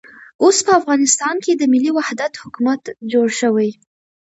[0.43, 3.69] اوس په افغانستان کې د ملي وحدت حکومت جوړ شوی.